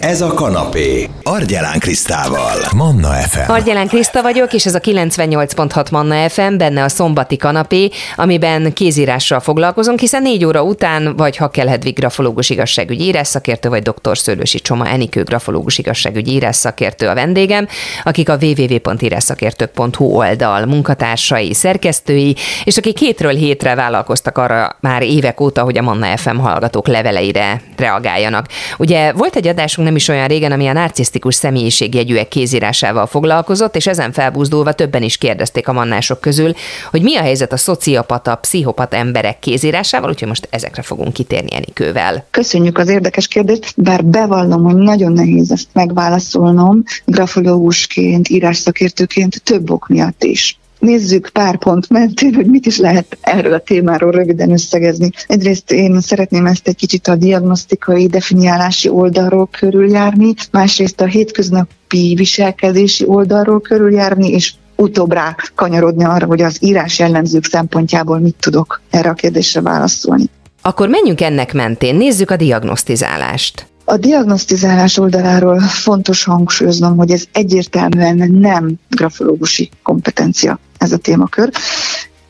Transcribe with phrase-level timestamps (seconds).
[0.00, 1.08] Ez a kanapé.
[1.22, 2.56] Argyelán Krisztával.
[2.76, 3.50] Manna FM.
[3.50, 9.40] Argyelán Kriszta vagyok, és ez a 98.6 Manna FM, benne a szombati kanapé, amiben kézírással
[9.40, 14.18] foglalkozunk, hiszen négy óra után vagy Hakel Hedvig grafológus igazságügyi írásszakértő, vagy dr.
[14.18, 17.68] Szőlősi Csoma Enikő grafológus igazságügyi írásszakértő a vendégem,
[18.04, 25.62] akik a www.írásszakértők.hu oldal munkatársai, szerkesztői, és akik hétről hétre vállalkoztak arra már évek óta,
[25.62, 28.46] hogy a Manna FM hallgatók leveleire reagáljanak.
[28.78, 33.86] Ugye volt egy adásunk nem is olyan régen, ami a narcisztikus személyiségjegyűek kézírásával foglalkozott, és
[33.86, 36.52] ezen felbúzdulva többen is kérdezték a mannások közül,
[36.90, 42.24] hogy mi a helyzet a szociopata, pszichopata emberek kézírásával, úgyhogy most ezekre fogunk kitérni Enikővel.
[42.30, 49.88] Köszönjük az érdekes kérdést, bár bevallom, hogy nagyon nehéz ezt megválaszolnom, grafológusként, írásszakértőként több ok
[49.88, 50.59] miatt is.
[50.80, 55.10] Nézzük pár pont mentén, hogy mit is lehet erről a témáról röviden összegezni.
[55.26, 63.06] Egyrészt én szeretném ezt egy kicsit a diagnosztikai, definiálási oldalról körüljárni, másrészt a hétköznapi viselkedési
[63.06, 69.08] oldalról körüljárni, és utóbb rá kanyarodni arra, hogy az írás jellemzők szempontjából mit tudok erre
[69.08, 70.24] a kérdésre válaszolni.
[70.62, 73.66] Akkor menjünk ennek mentén, nézzük a diagnosztizálást.
[73.84, 81.50] A diagnosztizálás oldaláról fontos hangsúlyoznom, hogy ez egyértelműen nem grafológusi kompetencia ez a témakör.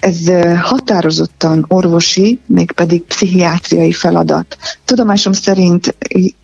[0.01, 0.19] Ez
[0.61, 4.57] határozottan orvosi, mégpedig pszichiátriai feladat.
[4.85, 5.97] Tudomásom szerint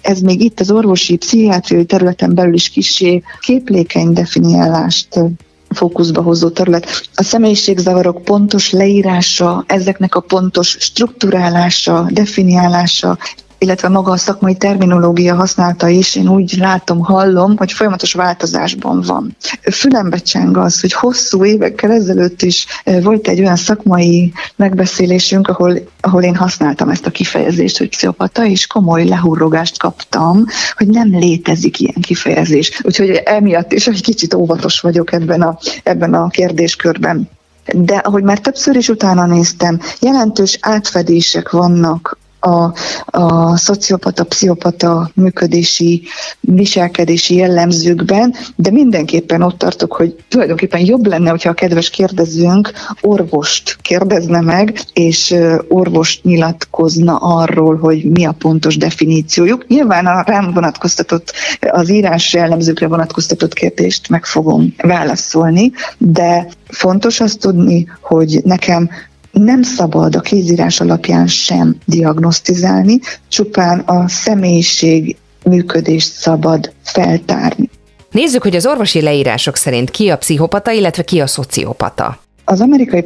[0.03, 5.09] ez még itt az orvosi, pszichiátriai területen belül is kisé képlékeny definiálást
[5.69, 7.09] fókuszba hozó terület.
[7.15, 13.19] A személyiségzavarok pontos leírása, ezeknek a pontos strukturálása, definiálása
[13.59, 19.37] illetve maga a szakmai terminológia használata is, én úgy látom, hallom, hogy folyamatos változásban van.
[19.73, 22.67] Fülembe cseng az, hogy hosszú évekkel ezelőtt is
[23.03, 28.67] volt egy olyan szakmai megbeszélésünk, ahol, ahol én használtam ezt a kifejezést, hogy pszichopata, és
[28.67, 30.45] komoly lehurrogást kaptam,
[30.77, 32.81] hogy nem létezik ilyen kifejezés.
[32.83, 37.29] Úgyhogy emiatt is egy kicsit óvatos vagyok ebben a, ebben a kérdéskörben.
[37.73, 42.73] De ahogy már többször is utána néztem, jelentős átfedések vannak a,
[43.07, 46.03] a szociopata, pszichopata működési,
[46.41, 53.77] viselkedési jellemzőkben, de mindenképpen ott tartok, hogy tulajdonképpen jobb lenne, hogyha a kedves kérdezőnk orvost
[53.83, 55.35] kérdezne meg, és
[55.69, 59.67] orvost nyilatkozna arról, hogy mi a pontos definíciójuk.
[59.67, 61.33] Nyilván a rám vonatkoztatott,
[61.71, 68.91] az írás jellemzőkre vonatkoztatott kérdést meg fogom válaszolni, de fontos azt tudni, hogy nekem
[69.39, 77.71] nem szabad a kézírás alapján sem diagnosztizálni, csupán a személyiség működést szabad feltárni.
[78.11, 82.19] Nézzük, hogy az orvosi leírások szerint ki a pszichopata, illetve ki a szociopata.
[82.49, 83.03] Az Amerikai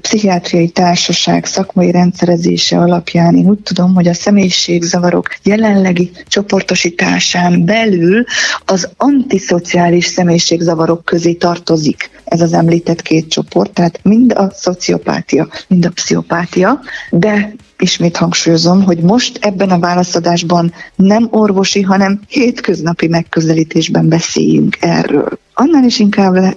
[0.00, 8.24] Pszichiátriai Társaság szakmai rendszerezése alapján én úgy tudom, hogy a személyiségzavarok jelenlegi csoportosításán belül
[8.64, 15.84] az antiszociális személyiségzavarok közé tartozik ez az említett két csoport, tehát mind a szociopátia, mind
[15.84, 24.08] a pszichopátia, de ismét hangsúlyozom, hogy most ebben a válaszadásban nem orvosi, hanem hétköznapi megközelítésben
[24.08, 25.38] beszéljünk erről.
[25.60, 26.56] Annál is inkább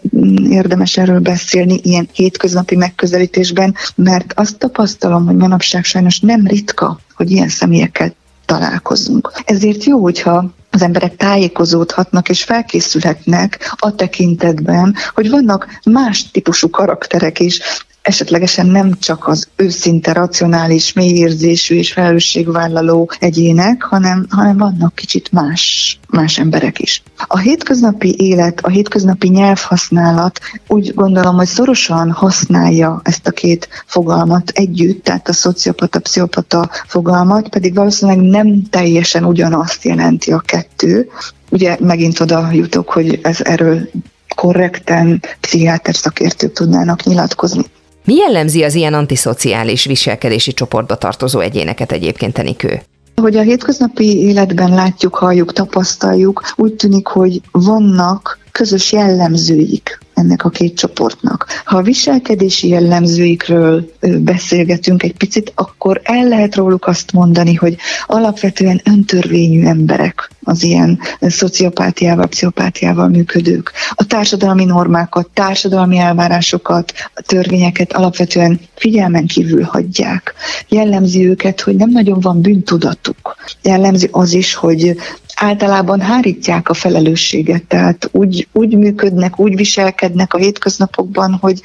[0.49, 7.31] érdemes erről beszélni ilyen hétköznapi megközelítésben, mert azt tapasztalom, hogy manapság sajnos nem ritka, hogy
[7.31, 8.13] ilyen személyekkel
[8.45, 9.31] találkozunk.
[9.45, 17.39] Ezért jó, hogyha az emberek tájékozódhatnak és felkészülhetnek a tekintetben, hogy vannak más típusú karakterek
[17.39, 17.59] is,
[18.01, 25.99] esetlegesen nem csak az őszinte, racionális, mélyérzésű és felelősségvállaló egyének, hanem, hanem vannak kicsit más,
[26.09, 27.03] más emberek is.
[27.27, 34.49] A hétköznapi élet, a hétköznapi nyelvhasználat úgy gondolom, hogy szorosan használja ezt a két fogalmat
[34.49, 41.09] együtt, tehát a szociopata, pszichopata fogalmat, pedig valószínűleg nem teljesen ugyanazt jelenti a kettő.
[41.49, 43.89] Ugye megint oda jutok, hogy ez erről
[44.35, 47.63] korrekten pszichiáter szakértők tudnának nyilatkozni.
[48.11, 52.81] Mi jellemzi az ilyen antiszociális viselkedési csoportba tartozó egyéneket egyébként, Enikő?
[53.15, 60.49] Hogy a hétköznapi életben látjuk, halljuk, tapasztaljuk, úgy tűnik, hogy vannak közös jellemzőik ennek a
[60.49, 61.45] két csoportnak.
[61.65, 67.75] Ha a viselkedési jellemzőikről beszélgetünk egy picit, akkor el lehet róluk azt mondani, hogy
[68.05, 73.71] alapvetően öntörvényű emberek az ilyen szociopátiával, pszichopátiával működők.
[73.89, 80.33] A társadalmi normákat, társadalmi elvárásokat, a törvényeket alapvetően figyelmen kívül hagyják.
[80.67, 83.35] Jellemzi őket, hogy nem nagyon van bűntudatuk.
[83.61, 84.95] Jellemzi az is, hogy
[85.41, 91.61] általában hárítják a felelősséget, tehát úgy, úgy működnek, úgy viselkednek a hétköznapokban, hogy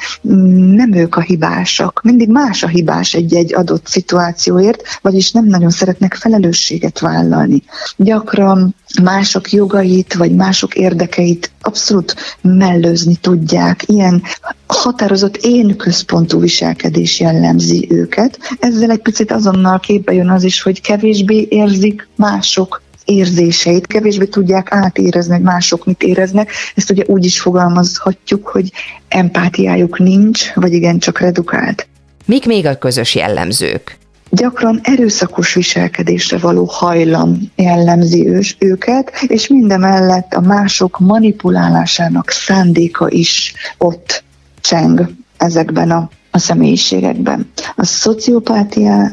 [0.76, 2.00] nem ők a hibásak.
[2.02, 7.62] Mindig más a hibás egy-egy adott szituációért, vagyis nem nagyon szeretnek felelősséget vállalni.
[7.96, 13.82] Gyakran mások jogait vagy mások érdekeit abszolút mellőzni tudják.
[13.86, 14.22] Ilyen
[14.66, 18.38] határozott én központú viselkedés jellemzi őket.
[18.58, 24.72] Ezzel egy picit azonnal képbe jön az is, hogy kevésbé érzik mások érzéseit, kevésbé tudják
[24.72, 26.50] átérezni, hogy mások mit éreznek.
[26.74, 28.72] Ezt ugye úgy is fogalmazhatjuk, hogy
[29.08, 31.88] empátiájuk nincs, vagy igen, csak redukált.
[32.24, 33.98] Mik még a közös jellemzők?
[34.30, 43.54] gyakran erőszakos viselkedésre való hajlam jellemzi ős, őket, és mindemellett a mások manipulálásának szándéka is
[43.78, 44.24] ott
[44.60, 47.50] cseng ezekben a, a személyiségekben.
[47.76, 49.10] A szociopátia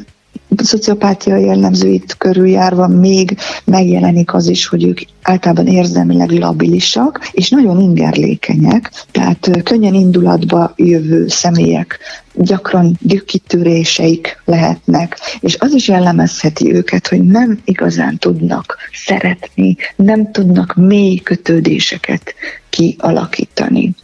[0.58, 8.92] szociopátia jellemzőit körüljárva még megjelenik az is, hogy ők általában érzelmileg labilisak, és nagyon ingerlékenyek,
[9.12, 12.00] tehát könnyen indulatba jövő személyek,
[12.34, 20.76] gyakran dükkítéréseik lehetnek, és az is jellemezheti őket, hogy nem igazán tudnak szeretni, nem tudnak
[20.76, 22.34] mély kötődéseket
[22.70, 23.96] kialakítani.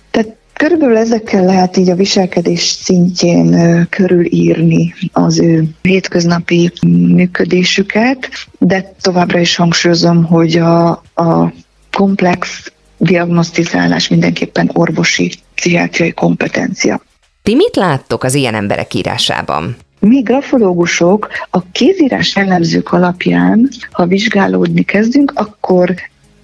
[0.59, 9.55] Körülbelül ezekkel lehet így a viselkedés szintjén körülírni az ő hétköznapi működésüket, de továbbra is
[9.55, 11.53] hangsúlyozom, hogy a, a
[11.91, 17.01] komplex diagnosztizálás mindenképpen orvosi pszichiátriai kompetencia.
[17.43, 19.75] Ti mit láttok az ilyen emberek írásában?
[19.99, 25.95] Mi grafológusok a kézírás jellemzők alapján, ha vizsgálódni kezdünk, akkor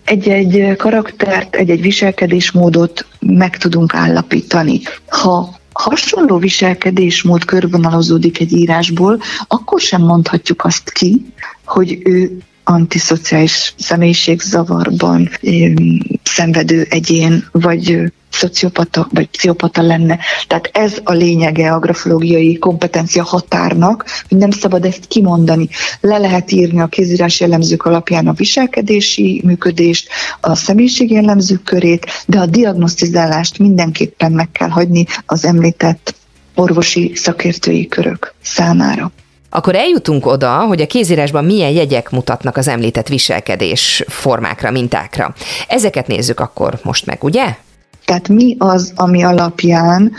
[0.06, 4.82] egy-egy karaktert, egy-egy viselkedésmódot meg tudunk állapítani.
[5.08, 11.26] Ha hasonló viselkedésmód körvonalazódik egy írásból, akkor sem mondhatjuk azt ki,
[11.66, 15.30] hogy ő antiszociális személyiségzavarban
[16.24, 20.20] szenvedő egyén, vagy szociopata vagy pszichopata lenne.
[20.48, 25.70] Tehát ez a lényege a grafológiai kompetencia határnak, hogy nem szabad ezt kimondani.
[26.02, 30.10] Le lehet írni a kézírás jellemzők alapján a viselkedési működést,
[30.42, 36.16] a személyiség jellemzők körét, de a diagnosztizálást mindenképpen meg kell hagyni az említett
[36.56, 39.12] orvosi szakértői körök számára.
[39.50, 45.34] Akkor eljutunk oda, hogy a kézírásban milyen jegyek mutatnak az említett viselkedés formákra, mintákra.
[45.68, 47.56] Ezeket nézzük akkor most meg, ugye?
[48.06, 50.12] Tehát mi az, ami alapján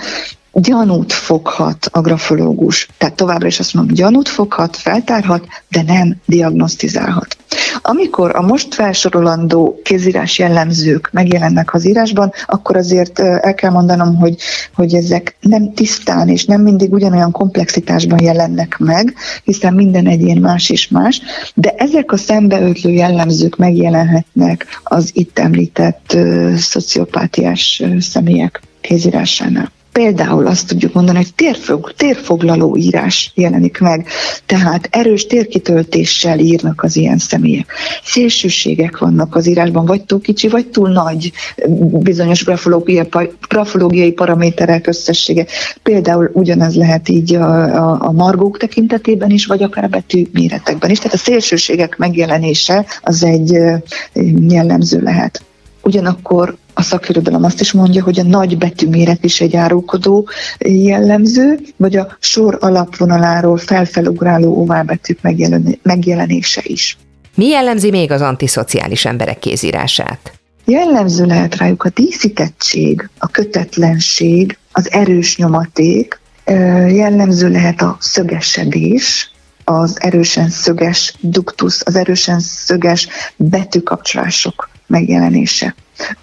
[0.61, 2.88] gyanút foghat a grafológus.
[2.99, 7.37] Tehát továbbra is azt mondom, gyanút foghat, feltárhat, de nem diagnosztizálhat.
[7.82, 14.37] Amikor a most felsorolandó kézírás jellemzők megjelennek az írásban, akkor azért el kell mondanom, hogy,
[14.75, 19.14] hogy ezek nem tisztán és nem mindig ugyanolyan komplexitásban jelennek meg,
[19.44, 21.20] hiszen minden egyén más és más,
[21.55, 26.17] de ezek a szembeötlő jellemzők megjelenhetnek az itt említett
[26.56, 29.75] szociopátiás személyek kézírásánál.
[29.96, 34.06] Például azt tudjuk mondani, hogy térfog, térfoglaló írás jelenik meg,
[34.46, 37.72] tehát erős térkitöltéssel írnak az ilyen személyek.
[38.04, 41.32] Szélsőségek vannak az írásban, vagy túl kicsi, vagy túl nagy
[41.90, 43.08] bizonyos grafológiai,
[43.48, 45.46] grafológiai paraméterek összessége.
[45.82, 50.90] Például ugyanez lehet így a, a, a margók tekintetében is, vagy akár a betű méretekben
[50.90, 50.98] is.
[50.98, 53.58] Tehát a szélsőségek megjelenése az egy
[54.48, 55.43] jellemző lehet.
[55.82, 60.28] Ugyanakkor a szakirodalom azt is mondja, hogy a nagy betűméret is egy árulkodó
[60.58, 65.19] jellemző, vagy a sor alapvonaláról felfelugráló oválbetűk
[65.82, 66.99] megjelenése is.
[67.34, 70.32] Mi jellemzi még az antiszociális emberek kézírását?
[70.64, 76.20] Jellemző lehet rájuk a díszítettség, a kötetlenség, az erős nyomaték,
[76.89, 79.31] jellemző lehet a szögesedés,
[79.65, 85.74] az erősen szöges duktusz, az erősen szöges betűkapcsolások megjelenése.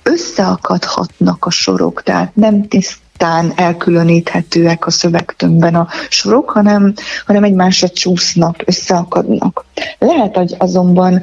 [0.04, 6.94] Összeakadhatnak a sorok, tehát nem tisztán elkülöníthetőek a szövegtömbben a sorok, hanem,
[7.26, 9.66] hanem egymásra csúsznak, összeakadnak.
[10.00, 11.22] Lehet hogy azonban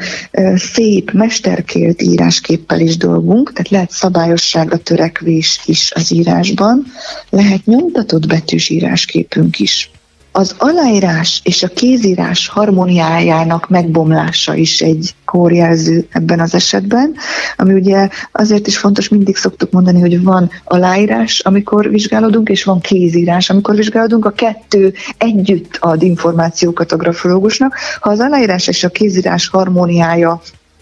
[0.54, 6.86] szép, mesterkélt írásképpel is dolgunk, tehát lehet szabályosságra törekvés is az írásban,
[7.30, 9.90] lehet nyomtatott betűs írásképünk is.
[10.32, 17.14] Az aláírás és a kézírás harmóniájának megbomlása is egy kórjelző ebben az esetben,
[17.56, 22.80] ami ugye azért is fontos, mindig szoktuk mondani, hogy van aláírás, amikor vizsgálódunk, és van
[22.80, 24.24] kézírás, amikor vizsgálódunk.
[24.24, 27.76] A kettő együtt ad információkat a grafológusnak.
[28.00, 30.40] Ha az aláírás és a kézírás harmóniája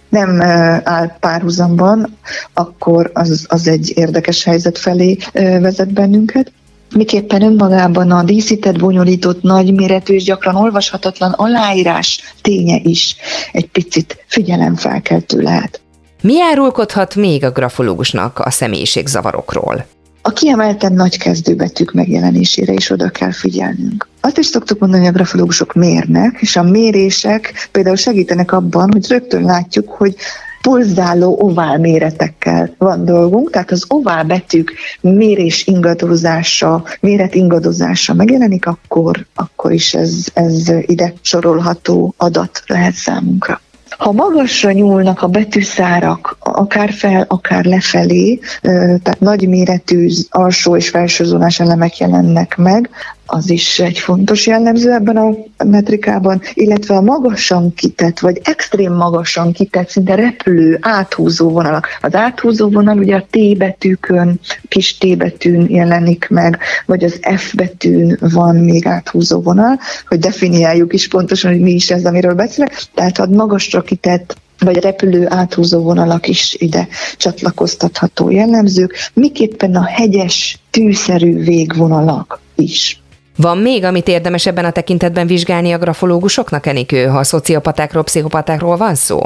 [0.08, 0.40] nem
[0.84, 2.16] áll párhuzamban,
[2.52, 6.52] akkor az, az egy érdekes helyzet felé vezet bennünket.
[6.94, 13.16] Miképpen önmagában a díszített, bonyolított, nagyméretű és gyakran olvashatatlan aláírás ténye is
[13.52, 15.80] egy picit figyelemfelkeltő lehet.
[16.22, 19.86] Mi árulkodhat még a grafológusnak a személyiségzavarokról?
[20.22, 24.08] A kiemelten nagy kezdőbetűk megjelenésére is oda kell figyelnünk.
[24.20, 29.08] Azt is szoktuk mondani, hogy a grafológusok mérnek, és a mérések például segítenek abban, hogy
[29.08, 30.14] rögtön látjuk, hogy
[30.60, 39.26] pulzáló ovál méretekkel van dolgunk, tehát az ovál betűk mérés ingadozása, méret ingadozása megjelenik, akkor,
[39.34, 43.60] akkor is ez, ez ide sorolható adat lehet számunkra.
[43.98, 51.24] Ha magasra nyúlnak a betűszárak, akár fel, akár lefelé, tehát nagy méretű alsó és felső
[51.58, 52.90] elemek jelennek meg,
[53.30, 59.52] az is egy fontos jellemző ebben a metrikában, illetve a magasan kitett, vagy extrém magasan
[59.52, 61.86] kitett, szinte repülő, áthúzó vonalak.
[62.00, 67.54] Az áthúzó vonal ugye a T betűkön, kis T betűn jelenik meg, vagy az F
[67.54, 72.82] betűn van még áthúzó vonal, hogy definiáljuk is pontosan, hogy mi is ez, amiről beszélek.
[72.94, 80.58] Tehát a magasra kitett vagy repülő áthúzó vonalak is ide csatlakoztatható jellemzők, miképpen a hegyes,
[80.70, 83.00] tűszerű végvonalak is.
[83.40, 88.76] Van még, amit érdemes ebben a tekintetben vizsgálni a grafológusoknak, Enikő, ha a szociopatákról, pszichopatákról
[88.76, 89.20] van szó?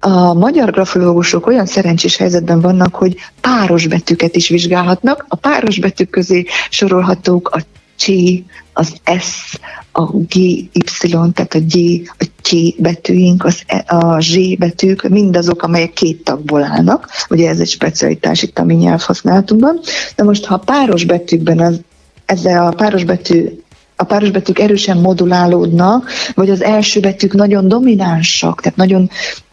[0.00, 5.24] A magyar grafológusok olyan szerencsés helyzetben vannak, hogy páros betűket is vizsgálhatnak.
[5.28, 7.60] A páros betűk közé sorolhatók a
[7.96, 8.06] C,
[8.72, 9.58] az S,
[9.92, 10.70] a G, Y,
[11.08, 11.76] tehát a G,
[12.18, 17.08] a T betűink, az, e, a Z betűk, mindazok, amelyek két tagból állnak.
[17.30, 19.80] Ugye ez egy specialitás itt a mi nyelvhasználatunkban.
[20.16, 21.80] De most, ha páros betűkben az
[22.30, 23.48] ezzel a páros betű
[23.96, 29.10] a páros betűk erősen modulálódnak, vagy az első betűk nagyon dominánsak, tehát nagyon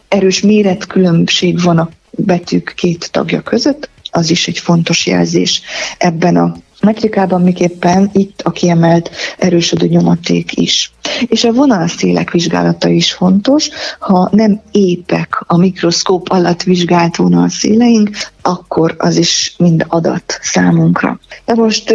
[0.08, 5.62] erős méretkülönbség van a betűk két tagja között, az is egy fontos jelzés
[5.98, 10.92] ebben a metrikában, miképpen itt a kiemelt erősödő nyomaték is.
[11.26, 13.68] És a vonalszélek vizsgálata is fontos,
[13.98, 18.10] ha nem épek a mikroszkóp alatt vizsgált vonalszéleink,
[18.42, 21.20] akkor az is mind adat számunkra.
[21.44, 21.94] De most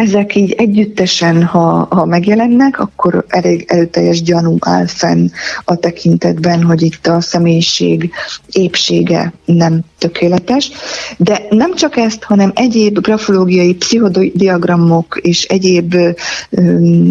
[0.00, 5.28] ezek így együttesen, ha, ha megjelennek, akkor elég erőteljes gyanú áll fenn
[5.64, 8.10] a tekintetben, hogy itt a személyiség
[8.52, 10.70] épsége nem tökéletes.
[11.16, 15.94] De nem csak ezt, hanem egyéb grafológiai pszichodiagramok és egyéb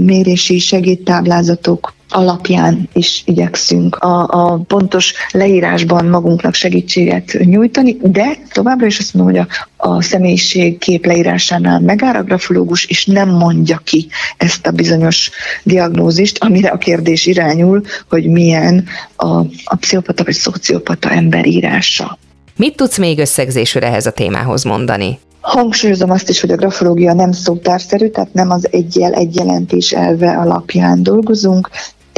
[0.05, 8.99] mérési segédtáblázatok alapján is igyekszünk a, a pontos leírásban magunknak segítséget nyújtani, de továbbra is
[8.99, 9.47] azt mondom, hogy
[9.77, 15.31] a, a személyiség kép leírásánál megáll a grafológus, és nem mondja ki ezt a bizonyos
[15.63, 18.85] diagnózist, amire a kérdés irányul, hogy milyen
[19.15, 22.17] a, a pszichopata vagy szociopata ember írása.
[22.55, 25.19] Mit tudsz még összegzésül ehhez a témához mondani?
[25.41, 30.31] Hangsúlyozom azt is, hogy a grafológia nem szótárszerű, tehát nem az egyel egy jelentés elve
[30.31, 31.69] alapján dolgozunk,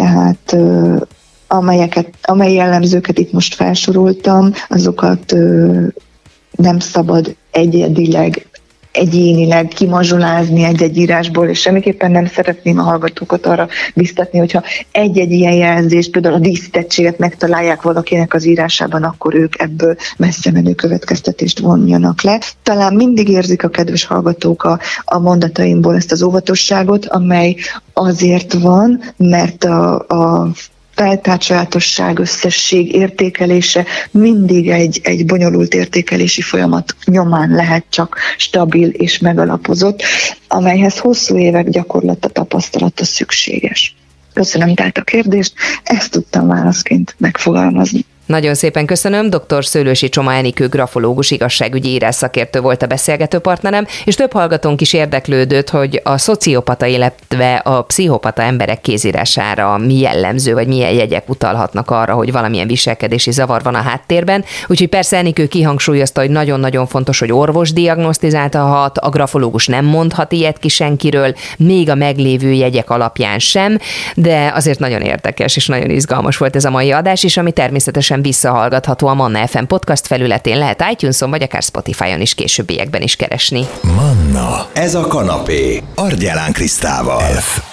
[0.02, 0.56] tehát
[1.48, 5.36] amelyeket, amely jellemzőket itt most felsoroltam, azokat
[6.52, 8.48] nem szabad egyedileg
[8.92, 15.54] egyénileg kimazsolázni egy-egy írásból, és semmiképpen nem szeretném a hallgatókat arra biztatni, hogyha egy-egy ilyen
[15.54, 22.22] jelzést, például a díszítettséget megtalálják valakinek az írásában, akkor ők ebből messze menő következtetést vonjanak
[22.22, 22.40] le.
[22.64, 27.56] Talán mindig érzik a kedves hallgatók a, a mondataimból ezt az óvatosságot, amely
[27.94, 30.52] azért van, mert a, a
[30.96, 39.20] feltárt sajátosság, összesség értékelése mindig egy, egy bonyolult értékelési folyamat nyomán lehet csak stabil és
[39.20, 40.02] megalapozott,
[40.48, 43.96] amelyhez hosszú évek gyakorlata, tapasztalata szükséges.
[44.34, 48.06] Köszönöm tehát a kérdést, ezt tudtam válaszként megfogalmazni.
[48.32, 49.30] Nagyon szépen köszönöm.
[49.30, 49.66] Dr.
[49.66, 54.94] Szőlősi Csoma Enikő grafológus igazságügyi írás szakértő volt a beszélgető partnerem, és több hallgatónk is
[54.94, 61.92] érdeklődött, hogy a szociopata, illetve a pszichopata emberek kézírására mi jellemző, vagy milyen jegyek utalhatnak
[61.92, 64.44] arra, hogy valamilyen viselkedési zavar van a háttérben.
[64.68, 70.58] Úgyhogy persze Enikő kihangsúlyozta, hogy nagyon-nagyon fontos, hogy orvos diagnosztizálhat, a grafológus nem mondhat ilyet
[70.58, 73.78] ki senkiről, még a meglévő jegyek alapján sem,
[74.16, 78.20] de azért nagyon érdekes és nagyon izgalmas volt ez a mai adás, és ami természetesen
[78.22, 83.68] visszahallgatható a Manna FM podcast felületén, lehet iTunes-on, vagy akár Spotify-on is későbbiekben is keresni.
[83.82, 87.22] Manna, ez a kanapé, Argyelán Krisztával.
[87.22, 87.71] F.